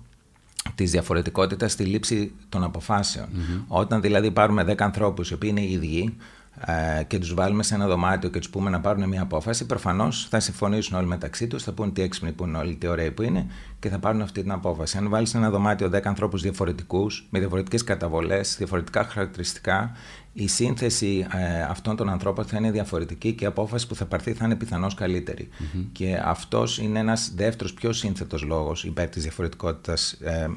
[0.75, 3.27] της διαφορετικότητας στη λήψη των αποφασεων
[3.67, 6.42] Όταν δηλαδή πάρουμε 10 ανθρώπους οι οποίοι είναι οι ίδιοι, ε,
[7.07, 10.39] και τους βάλουμε σε ένα δωμάτιο και τους πούμε να πάρουν μια απόφαση, προφανώς θα
[10.39, 13.48] συμφωνήσουν όλοι μεταξύ τους, θα πούνε τι έξυπνοι που είναι όλοι, τι ωραίοι που είναι
[13.79, 14.98] και θα πάρουν αυτή την απόφαση.
[14.98, 19.91] Αν βάλεις σε ένα δωμάτιο 10 ανθρώπους διαφορετικούς, με διαφορετικές καταβολές, διαφορετικά χαρακτηριστικά,
[20.33, 24.33] η σύνθεση ε, αυτών των ανθρώπων θα είναι διαφορετική και η απόφαση που θα πάρθει
[24.33, 24.98] θα είναι πιθανώς
[25.91, 30.48] Και αυτός είναι ένας δεύτερος πιο σύνθετος λόγος υπέρ της διαφορετικότητας ε,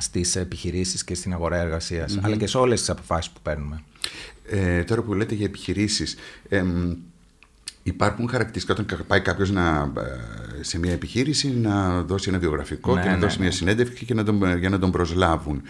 [0.00, 1.80] στις επιχειρήσεις και στην αγορά
[2.22, 3.82] αλλά και σε όλες τις αποφάσεις που παίρνουμε.
[4.46, 6.16] Ε, τώρα που λέτε για επιχειρήσεις,
[6.48, 6.64] ε,
[7.82, 9.90] υπάρχουν χαρακτηριστικά όταν πάει κάποιος ε,
[10.60, 13.42] σε μια επιχείρηση να δώσει ένα βιογραφικό ναι, και να ναι, δώσει ναι.
[13.42, 15.62] μια συνέντευξη και να τον, για να τον προσλάβουν.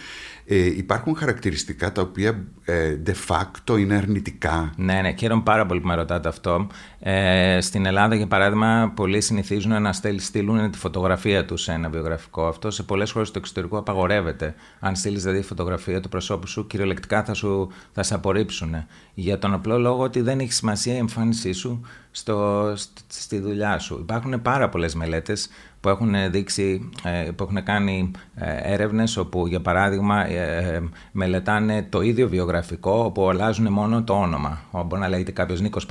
[0.52, 4.72] Ε, υπάρχουν χαρακτηριστικά τα οποία ε, de facto είναι αρνητικά.
[4.76, 6.66] Ναι, ναι, χαίρομαι πάρα πολύ που με ρωτάτε αυτό.
[7.00, 12.46] Ε, στην Ελλάδα, για παράδειγμα, πολλοί συνηθίζουν να στείλουν τη φωτογραφία τους σε ένα βιογραφικό.
[12.46, 14.54] Αυτό σε πολλές χώρες του εξωτερικού απαγορεύεται.
[14.80, 18.74] Αν στείλεις δηλαδή φωτογραφία του προσώπου σου, κυριολεκτικά θα, σου, θα σε απορρίψουν.
[19.14, 22.72] Για τον απλό λόγο ότι δεν έχει σημασία η εμφάνισή σου στο,
[23.06, 23.98] στη δουλειά σου.
[24.00, 25.48] Υπάρχουν πάρα πολλές μελέτες
[25.80, 32.00] που έχουν δείξει, ε, που έχουν κάνει ε, έρευνες όπου για παράδειγμα ε, μελετάνε το
[32.00, 34.60] ίδιο βιογραφικό όπου αλλάζουν μόνο το όνομα.
[34.86, 35.86] Μπορεί να λέγεται κάποιος Νίκος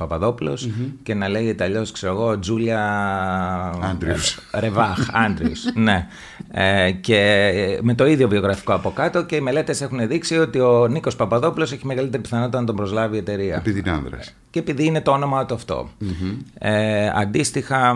[1.02, 2.80] και να λέγεται αλλιώς ξέρω εγώ Τζούλια
[3.82, 4.38] Άντριους.
[4.54, 5.64] Ρεβάχ, Άντριους.
[5.86, 6.08] ναι.
[7.00, 11.16] και με το ίδιο βιογραφικό από κάτω και οι μελέτες έχουν δείξει ότι ο Νίκος
[11.16, 13.56] Παπαδόπουλος έχει μεγαλύτερη πιθανότητα να τον προσλάβει η εταιρεία.
[13.56, 14.34] Επειδή είναι άνδρας.
[14.50, 15.88] Και επειδή είναι το όνομα του αυτό.
[17.14, 17.94] Αντίστοιχα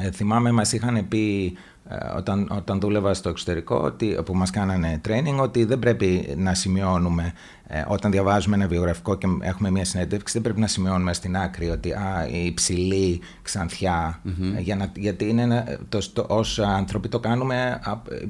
[0.00, 1.56] ε, θυμάμαι μας είχαν πει
[1.88, 6.54] ε, όταν, όταν δούλευα στο εξωτερικό ότι, που μας κάνανε training ότι δεν πρέπει να
[6.54, 7.32] σημειώνουμε
[7.66, 11.68] ε, όταν διαβάζουμε ένα βιογραφικό και έχουμε μια συνέντευξη δεν πρέπει να σημειώνουμε στην άκρη
[11.68, 14.20] ότι α, η υψηλή ξανθιά.
[14.58, 17.80] Για να, γιατί είναι ένα, το, το, ως άνθρωποι το κάνουμε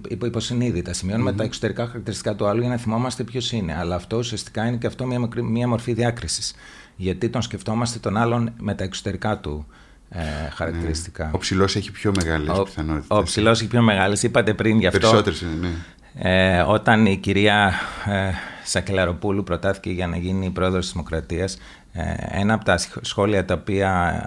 [0.08, 0.92] υπό υποσυνείδητα.
[0.92, 3.76] Σημειώνουμε τα εξωτερικά χαρακτηριστικά του άλλου για να θυμόμαστε ποιος είναι.
[3.78, 6.54] Αλλά αυτό ουσιαστικά είναι και αυτό μια, μια μορφή διάκρισης
[6.96, 9.66] γιατί τον σκεφτόμαστε τον άλλον με τα εξωτερικά του
[10.08, 10.20] ε,
[10.54, 11.24] χαρακτηριστικά.
[11.24, 11.30] Ναι.
[11.34, 13.18] Ο ψηλός έχει πιο μεγάλες πιθανότητες.
[13.18, 14.22] Ο ψηλός έχει πιο μεγάλες.
[14.22, 14.98] Είπατε πριν γι' αυτό.
[14.98, 15.70] Περισσότερες είναι, ναι.
[16.18, 17.72] Ε, όταν η κυρία
[18.04, 18.30] ε,
[18.64, 21.58] Σακελαροπούλου προτάθηκε για να γίνει πρόεδρος της Δημοκρατίας,
[21.92, 24.20] ε, ένα από τα σχόλια τα οποία,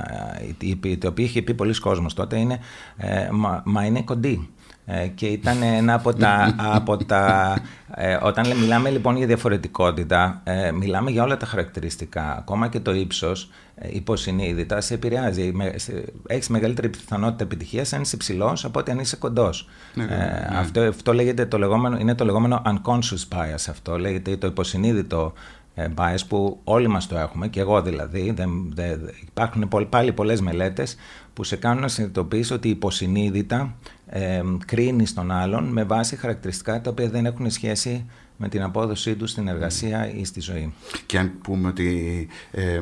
[0.81, 2.59] ε, τα οποία είχε πει πολλοί κόσμος τότε είναι
[2.97, 4.49] ε, μα, μα είναι κοντή.
[4.91, 6.55] Ε, και ήταν ένα από τα...
[6.57, 7.53] από τα
[7.95, 12.37] ε, όταν μιλάμε λοιπόν για διαφορετικότητα, ε, μιλάμε για όλα τα χαρακτηριστικά.
[12.37, 13.49] Ακόμα και το ύψος
[13.91, 15.51] υποσυνείδητας σε επηρεάζει.
[16.27, 19.69] Έχεις μεγαλύτερη πιθανότητα επιτυχίας αν είσαι ψηλό από ότι αν είσαι κοντός.
[19.93, 20.47] Ναι, ναι, ναι.
[20.51, 23.65] Αυτό, αυτό λέγεται το λεγόμενο, είναι το λεγόμενο unconscious bias.
[23.69, 25.33] Αυτό λέγεται το υποσυνείδητο
[25.95, 28.31] bias που όλοι μας το έχουμε και εγώ δηλαδή.
[28.35, 30.95] Δεν, δεν, υπάρχουν πάλι πολλές μελέτες
[31.33, 33.75] που σε κάνουν να συνειδητοποιήσει ότι υποσυνείδητα
[34.09, 38.05] ε, κρίνει τον άλλον με βάση χαρακτηριστικά τα οποία δεν έχουν σχέση
[38.37, 40.73] με την απόδοσή του στην εργασία ή στη ζωή.
[41.05, 42.77] Και αν πούμε ότι ε,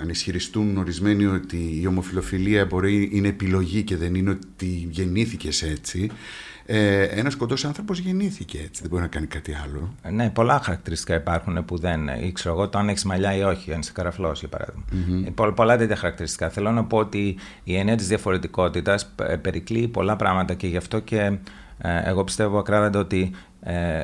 [0.00, 6.10] αν ισχυριστούν ορισμένοι ότι η ομοφιλοφιλία μπορεί είναι επιλογή και δεν είναι ότι γεννήθηκες έτσι,
[6.68, 9.94] ε, ένας κοντός άνθρωπος γεννήθηκε έτσι, δεν μπορεί να κάνει κάτι άλλο.
[10.02, 12.08] Ε, ναι, πολλά χαρακτηριστικά υπάρχουν που δεν.
[12.08, 14.84] ή ξέρω εγώ το αν έχεις μαλλιά ή όχι, αν είσαι καραφλός για παράδειγμα.
[14.92, 15.54] Mm-hmm.
[15.54, 16.48] πολλά τέτοια χαρακτηριστικά.
[16.48, 20.98] Θέλω να πω ότι η έννοια της διαφορετικότητας ε, περικλεί πολλά πράγματα και γι' αυτό
[20.98, 21.38] και
[22.04, 24.02] εγώ πιστεύω ακράδαντα ότι ε,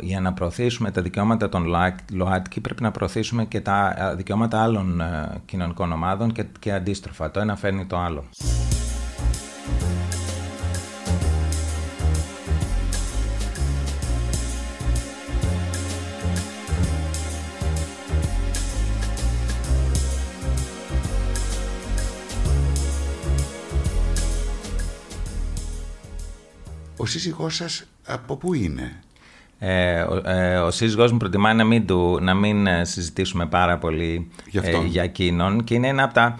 [0.00, 1.66] για να προωθήσουμε τα δικαιώματα των
[2.12, 5.02] ΛΟΑΤΚΙ πρέπει να προωθήσουμε και τα δικαιώματα άλλων
[5.44, 7.30] κοινωνικών ομάδων και, και αντίστροφα.
[7.30, 8.24] Το ένα φέρνει το άλλο.
[26.98, 29.02] Ο σύζυγός σας από πού είναι;
[29.58, 33.78] Ε, ο, ε, ο σύζυγός μου προτιμάει να μην, του, να μην ε, συζητήσουμε πάρα
[33.78, 36.38] πολύ ε, για εκείνον και είναι ένα από τα...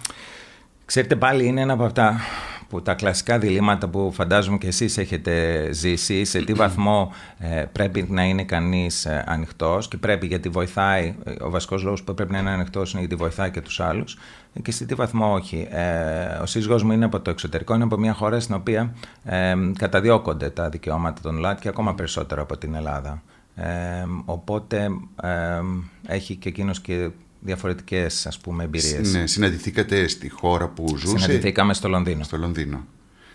[0.85, 2.21] Ξέρετε πάλι είναι ένα από τα
[2.69, 8.07] που τα κλασικά διλήμματα που φαντάζομαι και εσείς έχετε ζήσει, σε τι βαθμό ε, πρέπει
[8.09, 12.39] να είναι κανείς ε, ανοιχτός και πρέπει γιατί βοηθάει, ο βασικός λόγος που πρέπει να
[12.39, 14.19] είναι ανοιχτός είναι γιατί βοηθάει και τους άλλους
[14.63, 15.69] και σε τι βαθμό όχι.
[15.71, 19.55] Ε, ο σύζυγός μου είναι από το εξωτερικό, είναι από μια χώρα στην οποία ε,
[19.79, 23.23] καταδιώκονται τα δικαιώματα των ΛΑΤ και ακόμα περισσότερο από την Ελλάδα.
[23.55, 24.89] Ε, οπότε
[25.23, 25.61] ε,
[26.07, 29.13] έχει και εκείνος και διαφορετικές ας πούμε εμπειρίες.
[29.13, 32.25] Ναι, συναντηθήκατε στη χώρα που ζούσε; Συναντηθήκαμε στο Λονδίνο.
[32.25, 32.87] Στο Λονδίνο.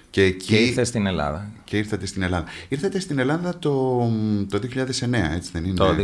[0.09, 0.45] Και, εκεί...
[0.45, 1.51] και ήρθες στην Ελλάδα.
[1.63, 2.45] Και ήρθατε στην Ελλάδα.
[2.67, 3.97] Ήρθατε στην Ελλάδα το,
[4.49, 4.83] το 2009,
[5.33, 5.95] έτσι δεν είναι; Το 2009.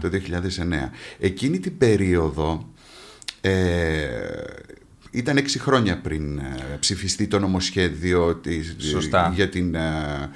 [0.00, 0.90] Το 2009.
[1.18, 2.68] Εκείνη την περίοδο
[3.40, 4.08] ε,
[5.10, 8.76] ήταν έξι χρόνια πριν ε, ψηφιστεί το νομοσχέδιο της,
[9.34, 10.30] για, την, ε,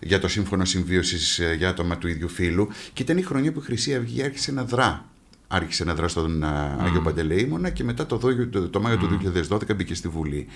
[0.00, 3.58] για το Σύμφωνο Συμβίωσης ε, για άτομα του ίδιου φύλου και ήταν η χρονιά που
[3.60, 5.09] η Χρυσή Αυγή άρχισε να δρά
[5.52, 6.84] άρχισε να δράσει στον mm.
[6.84, 8.18] Άγιο Παντελεήμονα και μετά το,
[8.50, 10.46] το, το Μάιο του 2012 μπήκε στη Βουλή.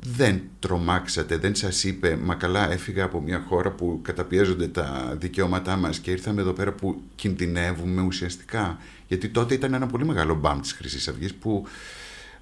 [0.00, 5.76] Δεν τρομάξατε, δεν σας είπε «Μα καλά έφυγα από μια χώρα που καταπιέζονται τα δικαιώματά
[5.76, 8.78] μας και ήρθαμε εδώ πέρα που κινδυνεύουμε ουσιαστικά».
[9.08, 11.66] Γιατί τότε ήταν ένα πολύ μεγάλο μπαμ της χρυσής αυγής που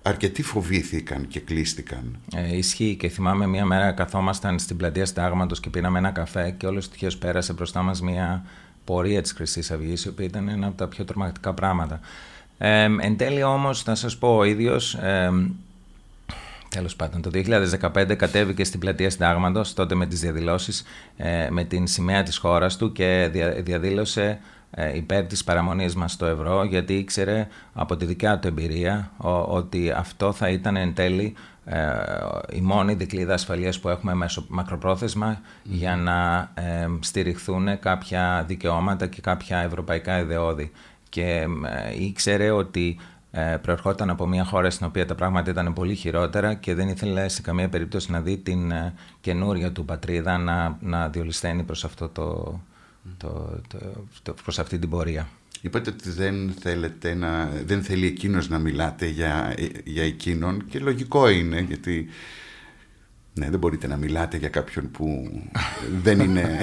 [0.03, 2.19] αρκετοί φοβήθηκαν και κλείστηκαν.
[2.35, 6.67] Ε, ισχύει και θυμάμαι μια μέρα καθόμασταν στην πλατεία Στάγματος και πήραμε ένα καφέ και
[6.67, 8.45] όλος τυχαίως πέρασε μπροστά μας μια
[8.85, 12.01] πορεία της χρυσής Αυγής, η οποία ήταν ένα από τα πιο τρομακτικά πράγματα.
[12.59, 15.31] Ε, εν τέλει όμως, θα σας πω ο ίδιος, ε,
[16.69, 20.85] τέλος πάντων, το 2015 κατέβηκε στην πλατεία Συντάγματος, τότε με τις διαδηλώσεις,
[21.17, 24.39] ε, με την σημαία της χώρας του και διαδήλωσε ε,
[24.95, 29.11] υπέρ της παραμονής μας στο ευρώ, γιατί ήξερε από τη δικιά του εμπειρία
[29.47, 31.79] ότι αυτό θα ήταν εν τέλει ε,
[32.53, 39.21] η μόνη δικλίδα ασφαλείας που έχουμε μέσω μακροπρόθεσμα για να ε, στηριχθούν κάποια δικαιώματα και
[39.21, 40.71] κάποια ευρωπαϊκά ιδεώδη.
[41.09, 41.47] Και
[41.95, 42.99] ε, ήξερε ότι
[43.31, 47.29] ε, προερχόταν από μια χώρα στην οποία τα πράγματα ήταν πολύ χειρότερα και δεν ήθελε
[47.29, 52.09] σε καμία περίπτωση να δει την ε, καινούρια του πατρίδα να, να διολυσταίνει προς, αυτό
[52.09, 52.59] το,
[53.17, 53.61] το,
[54.23, 55.29] το, προς αυτή την πορεία.
[55.61, 61.29] Είπατε ότι δεν, θέλετε να, δεν θέλει εκείνος να μιλάτε για, για εκείνον και λογικό
[61.29, 62.09] είναι γιατί
[63.35, 65.31] ναι, δεν μπορείτε να μιλάτε για κάποιον που
[66.03, 66.59] δεν είναι.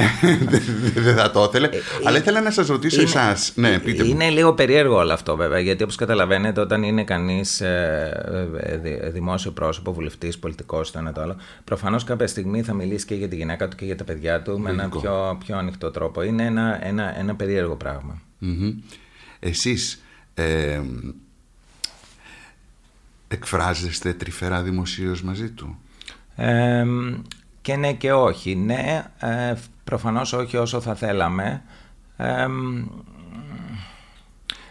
[1.06, 1.68] δεν θα το ήθελε.
[1.68, 3.52] Ε, Αλλά ήθελα να σας ρωτήσω εσάς.
[3.56, 5.60] Ναι, πείτε είναι λίγο περίεργο όλο αυτό, βέβαια.
[5.60, 11.22] Γιατί όπως καταλαβαίνετε, όταν είναι κανείς ε, ε, δημόσιο πρόσωπο, βουλευτής, πολιτικός, το ένα το
[11.22, 14.42] άλλο, προφανώς κάποια στιγμή θα μιλήσει και για τη γυναίκα του και για τα παιδιά
[14.42, 16.22] του με ένα πιο, πιο ανοιχτό τρόπο.
[16.22, 18.22] Είναι ένα, ένα, ένα περίεργο πράγμα.
[18.42, 18.74] Mm-hmm.
[19.40, 20.02] Εσείς
[20.34, 20.82] ε,
[23.28, 25.80] εκφράζεστε τρυφερά δημοσίως μαζί του;
[26.40, 26.86] Ε,
[27.62, 28.56] και ναι και όχι.
[28.56, 31.64] Ναι, ε, προφανώς όχι όσο θα θέλαμε.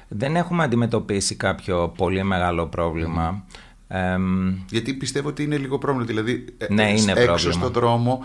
[0.08, 3.44] δεν έχουμε αντιμετωπίσει κάποιο πολύ μεγάλο πρόβλημα.
[4.70, 6.06] Γιατί πιστεύω ότι είναι λίγο πρόβλημα.
[6.06, 8.24] Δηλαδή, ε, ναι, είναι έξω στον δρόμο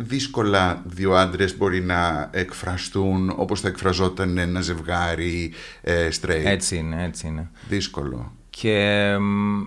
[0.00, 6.44] δύσκολα δύο άντρες μπορεί να εκφραστούν όπως θα εκφραζόταν ένα ζευγάρι ε, straight.
[6.44, 7.50] Έτσι είναι, έτσι είναι.
[7.68, 8.32] Δύσκολο.
[8.50, 8.78] Και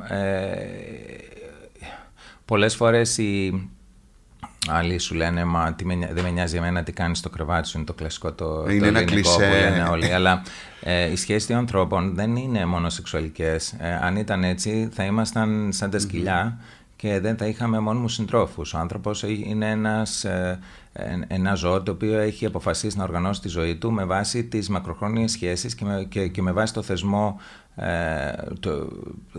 [0.10, 0.22] ε,
[2.52, 3.70] πολλές φορές οι
[4.68, 7.78] άλλοι σου λένε «Μα τι με, δεν με νοιάζει εμένα τι κάνεις στο κρεβάτι σου»,
[7.78, 9.34] είναι το κλασικό το, είναι το ένα κλισέ.
[9.34, 10.14] που λένε όλοι.
[10.14, 10.42] Αλλά
[10.82, 13.74] ε, οι σχέσεις των ανθρώπων δεν είναι μόνο σεξουαλικές.
[13.80, 16.58] Ε, αν ήταν έτσι θα ήμασταν σαν τα σκυλιά
[16.96, 18.74] και δεν θα είχαμε μόνιμους συντρόφους.
[18.74, 20.60] Ο άνθρωπος είναι ένας, ε,
[21.28, 25.32] ένα ζώο το οποίο έχει αποφασίσει να οργανώσει τη ζωή του με βάση τις μακροχρόνιες
[25.32, 27.40] σχέσεις και με, και, και με βάση το θεσμό,
[27.76, 28.90] ε, το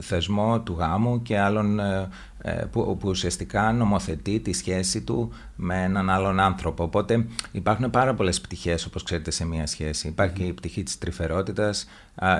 [0.01, 2.09] θεσμό του γάμου και άλλων ε,
[2.45, 6.85] ε, που, που ουσιαστικά νομοθετεί τη σχέση του με έναν άλλον άνθρωπο.
[6.85, 10.09] Οπότε υπάρχουν πάρα πολλές πτυχές, όπως ξέρετε, σε μία σχέση.
[10.09, 11.87] Υπάρχει και η πτυχή της τρυφερότητας,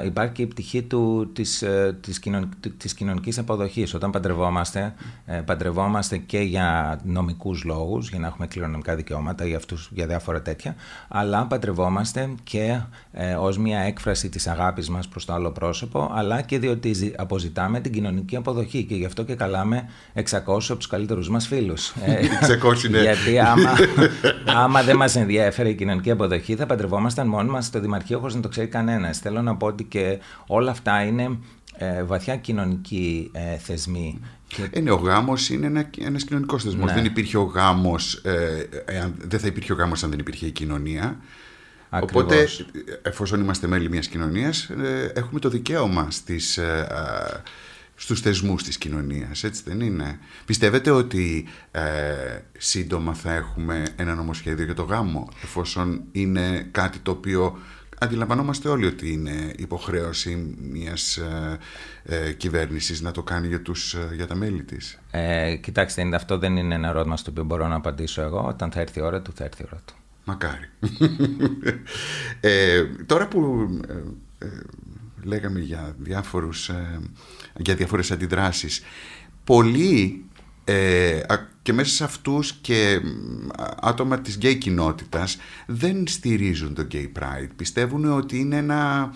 [0.05, 3.94] υπάρχει και η πτυχή του, της, ε, της, κοινων, της κοινωνικής αποδοχής.
[3.94, 4.94] Όταν παντρευόμαστε,
[5.27, 10.42] ε, παντρευόμαστε και για νομικούς λόγους, για να έχουμε κληρονομικά δικαιώματα για, αυτούς, για διάφορα
[10.42, 10.74] τέτοια,
[11.08, 12.80] αλλά παντρευόμαστε και
[13.12, 17.80] ε, ως μια έκφραση της αγάπης μας προς το άλλο πρόσωπο, αλλά και διότι αποζητάμε
[17.80, 21.92] την κοινωνική αποδοχή και γι' αυτό και καλάμε 600 από τους καλύτερους μας φίλους.
[22.80, 23.00] 600 είναι.
[23.00, 23.70] Γιατί άμα,
[24.44, 28.40] άμα δεν μας ενδιαφέρει η κοινωνική αποδοχή θα παντρευόμασταν μόνοι μας στο Δημαρχείο χωρίς να
[28.40, 29.18] το ξέρει κανένας.
[29.18, 31.38] Θέλω να πω ότι και όλα αυτά είναι
[31.76, 34.20] ε, βαθιά κοινωνικοί ε, θεσμοί.
[34.72, 36.87] Είναι, ο γάμος είναι ένα, ένας κοινωνικός θεσμός.
[36.87, 36.94] Ναι.
[36.94, 38.66] Δεν υπήρχε ο γάμος, ε,
[39.18, 41.20] δεν θα υπήρχε ο γάμος αν δεν υπήρχε η κοινωνία.
[41.94, 42.22] Ακριβώς.
[42.22, 42.48] Οπότε,
[43.02, 46.87] εφόσον είμαστε μέλη μιας κοινωνίας, ε, έχουμε το δικαίωμα στις, ε,
[47.94, 51.82] στους θεσμούς της κοινωνίας, έτσι δεν είναι; Πιστεύετε ότι ε,
[52.58, 57.58] σύντομα θα έχουμε ένα νομοσχέδιο για το γάμο, εφόσον είναι κάτι το οποίο
[58.02, 61.58] αντιλαμβανόμαστε όλοι ότι είναι υποχρέωση μιας ε,
[62.04, 64.98] ε κυβέρνησης να το κάνει για, τους, ε, για τα μέλη της.
[65.10, 68.44] Ε, κοιτάξτε, αυτό δεν είναι ένα ερώτημα στο οποίο μπορώ να απαντήσω εγώ.
[68.48, 69.94] Όταν θα έρθει η ώρα του, θα έρθει η ώρα του.
[70.24, 70.68] Μακάρι.
[72.40, 73.68] ε, τώρα που
[74.38, 74.46] ε,
[75.22, 76.70] λέγαμε για, διάφορους,
[77.56, 78.82] για διάφορες αντιδράσεις,
[79.44, 80.24] πολλοί
[81.62, 83.01] και μέσα σε αυτούς και
[83.81, 87.48] άτομα της γκέι κοινότητας δεν στηρίζουν το gay pride.
[87.57, 89.12] Πιστεύουν ότι είναι ένα,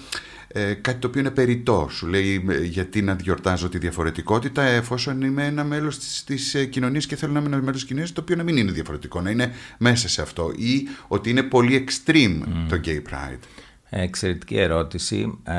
[0.49, 1.89] ε, κάτι το οποίο είναι περιττό.
[1.91, 7.07] Σου λέει γιατί να διορτάζω τη διαφορετικότητα εφόσον είμαι ένα μέλος της, της ε, κοινωνίας
[7.07, 9.31] και θέλω να είμαι ένα μέλος της κοινωνίας το οποίο να μην είναι διαφορετικό, να
[9.31, 13.39] είναι μέσα σε αυτό ή ότι είναι πολύ extreme το gay pride.
[13.91, 15.39] Εξαιρετική ερώτηση.
[15.45, 15.55] Ε,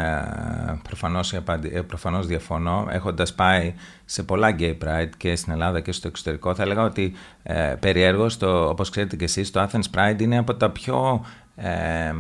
[0.84, 1.42] προφανώς, ε,
[1.88, 2.88] προφανώς διαφωνώ.
[2.90, 3.74] Έχοντας πάει
[4.06, 7.14] σε πολλά gay pride και στην Ελλάδα και στο εξωτερικό, θα έλεγα ότι
[7.44, 12.14] ε, περιέργως, το, όπως ξέρετε και εσείς, το Athens Pride είναι από τα πιο ε,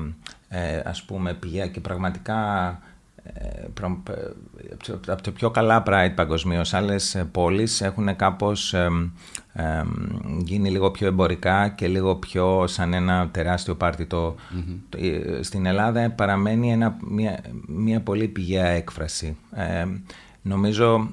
[0.49, 2.86] ε, ας πούμε πηγαία και πραγματικά ε,
[5.07, 6.73] από το πιο καλά Pride παγκοσμίως.
[6.73, 8.75] Άλλες πόλεις έχουν κάπως
[10.43, 14.07] γίνει λίγο πιο εμπορικά και λίγο πιο σαν ένα τεράστιο πάρτι.
[14.97, 19.37] Ε, στην Ελλάδα παραμένει ένα, μια, μια πολύ πηγαία έκφραση.
[20.47, 21.09] Νομίζω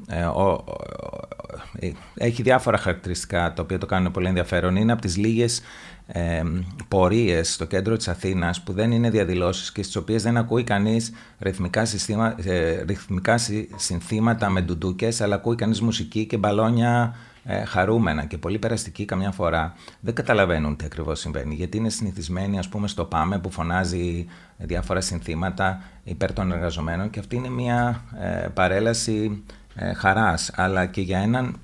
[1.78, 4.76] ε, έχει διάφορα χαρακτηριστικά τα οποία το κάνουν πολύ ενδιαφέρον.
[4.76, 5.62] Είναι από τις λίγες
[6.06, 6.42] ε,
[6.88, 11.12] πορείες στο κέντρο της Αθήνας που δεν είναι διαδηλώσεις και στις οποίες δεν ακούει κανείς
[11.38, 13.38] ρυθμικά, συστήμα, ε, ρυθμικά
[13.76, 19.30] συνθήματα με ντουντούκες αλλά ακούει κανείς μουσική και μπαλόνια ε, χαρούμενα και πολύ περαστική καμιά
[19.30, 24.26] φορά δεν καταλαβαίνουν τι ακριβώς συμβαίνει γιατί είναι συνηθισμένοι ας πούμε στο ΠΑΜΕ που φωνάζει
[24.56, 29.42] διάφορα συνθήματα υπέρ των εργαζομένων και αυτή είναι μια ε, παρέλαση
[29.74, 30.50] ε, χαράς.
[30.54, 31.58] Αλλά και για έναν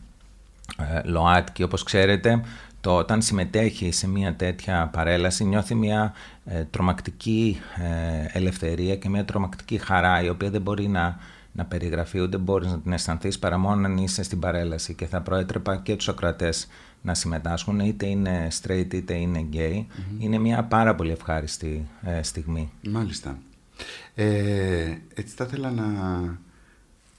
[0.78, 2.42] ε, ΛΟΑΤΚΙ όπως ξέρετε
[2.80, 6.12] το όταν συμμετέχει σε μια τέτοια παρέλαση νιώθει μια
[6.44, 11.18] ε, τρομακτική ε, ελευθερία και μια τρομακτική χαρά η οποία δεν μπορεί να,
[11.52, 15.20] να περιγραφεί ούτε μπορείς να την αισθανθείς παρά μόνο αν είσαι στην παρέλαση και θα
[15.20, 16.68] προέτρεπα και τους ακροατές
[17.02, 19.84] να συμμετάσχουν είτε είναι straight είτε είναι gay
[20.18, 22.70] είναι μια πάρα πολύ ευχάριστη ε, στιγμή.
[22.88, 23.38] Μάλιστα.
[25.14, 25.88] έτσι θα ήθελα να,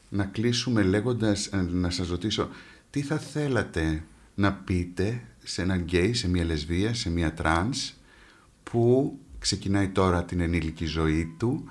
[0.10, 2.50] να κλείσουμε λέγοντας, να σας ρωτήσω
[2.90, 4.04] τι θα θέλατε
[4.36, 7.94] να πείτε σε έναν γκέι, σε μια λεσβία, σε μια τρανς
[8.64, 11.70] που ξεκινάει τώρα την ενήλικη ζωή του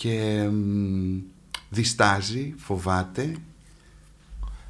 [0.00, 0.48] και
[1.70, 3.32] διστάζει, φοβάται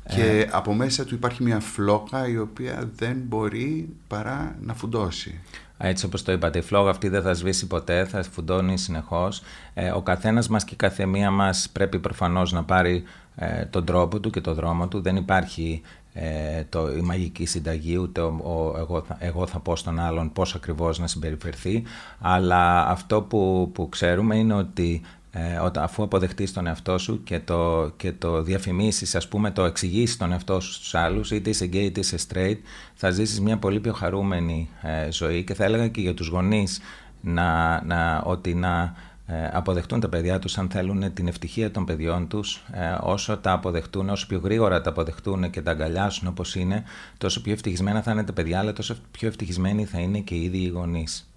[0.08, 0.48] και ε.
[0.50, 5.40] από μέσα του υπάρχει μια φλόκα η οποία δεν μπορεί παρά να φουντώσει.
[5.78, 9.42] Έτσι όπως το είπατε, η φλόγα αυτή δεν θα σβήσει ποτέ, θα φουντώνει συνεχώς.
[9.74, 13.02] Ε, ο καθένας μας και η καθεμία μας πρέπει προφανώς να πάρει
[13.36, 15.00] ε, τον τρόπο του και τον δρόμο του.
[15.00, 20.00] Δεν υπάρχει ε, το, η μαγική συνταγή, ούτε ο, εγώ, θα, εγώ θα πω στον
[20.00, 21.82] άλλον πώς ακριβώς να συμπεριφερθεί,
[22.20, 27.40] αλλά αυτό που, που ξέρουμε είναι ότι ε, όταν, αφού αποδεχτείς τον εαυτό σου και
[27.40, 31.64] το, και το διαφημίσεις, ας πούμε, το εξηγήσεις τον εαυτό σου στους άλλους, είτε είσαι
[31.64, 32.58] gay είτε είσαι straight,
[32.94, 36.80] θα ζήσεις μια πολύ πιο χαρούμενη ε, ζωή και θα έλεγα και για τους γονείς
[37.20, 38.94] να, να, ότι να
[39.32, 43.52] ε, αποδεχτούν τα παιδιά τους αν θέλουν την ευτυχία των παιδιών τους ε, όσο τα
[43.52, 46.84] αποδεχτούν, όσο πιο γρήγορα τα αποδεχτούν και τα αγκαλιάσουν όπως είναι
[47.18, 50.42] τόσο πιο ευτυχισμένα θα είναι τα παιδιά αλλά τόσο πιο ευτυχισμένοι θα είναι και οι
[50.42, 51.30] ίδιοι οι γονείς.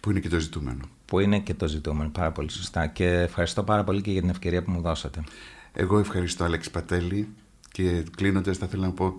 [0.00, 0.84] Που είναι και το ζητούμενο.
[1.10, 4.30] Που είναι και το ζητούμενο, πάρα πολύ σωστά και ευχαριστώ πάρα πολύ και για την
[4.30, 5.24] ευκαιρία που μου δώσατε.
[5.72, 7.28] Εγώ ευχαριστώ Αλέξη Πατέλη
[7.72, 9.14] και κλείνοντας θα ήθελα να πω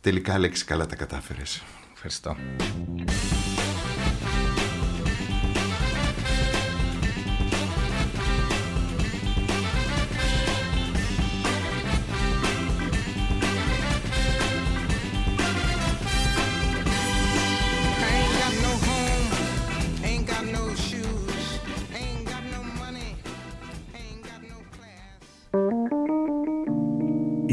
[0.00, 1.62] τελικά Αλέξη καλά τα κατάφερες.
[1.92, 2.36] Ευχαριστώ.